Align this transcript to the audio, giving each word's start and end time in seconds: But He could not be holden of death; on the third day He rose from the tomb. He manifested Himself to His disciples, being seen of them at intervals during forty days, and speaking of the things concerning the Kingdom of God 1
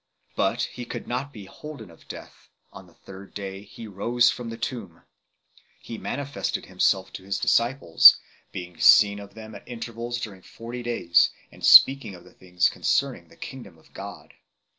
But 0.35 0.63
He 0.63 0.83
could 0.83 1.07
not 1.07 1.31
be 1.31 1.45
holden 1.45 1.91
of 1.91 2.07
death; 2.07 2.49
on 2.73 2.87
the 2.87 2.95
third 2.95 3.35
day 3.35 3.61
He 3.61 3.85
rose 3.85 4.31
from 4.31 4.49
the 4.49 4.57
tomb. 4.57 5.03
He 5.79 5.99
manifested 5.99 6.65
Himself 6.65 7.13
to 7.13 7.23
His 7.23 7.37
disciples, 7.37 8.17
being 8.51 8.79
seen 8.79 9.19
of 9.19 9.35
them 9.35 9.53
at 9.53 9.61
intervals 9.67 10.19
during 10.19 10.41
forty 10.41 10.81
days, 10.81 11.29
and 11.51 11.63
speaking 11.63 12.15
of 12.15 12.23
the 12.23 12.33
things 12.33 12.67
concerning 12.67 13.27
the 13.27 13.35
Kingdom 13.35 13.77
of 13.77 13.93
God 13.93 14.29
1 14.29 14.29